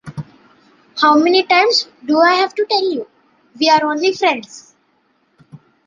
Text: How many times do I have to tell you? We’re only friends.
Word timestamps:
How 0.99 1.15
many 1.15 1.43
times 1.43 1.87
do 2.03 2.17
I 2.17 2.33
have 2.33 2.55
to 2.55 2.65
tell 2.67 2.91
you? 2.91 3.05
We’re 3.59 3.79
only 3.83 4.13
friends. 4.13 4.73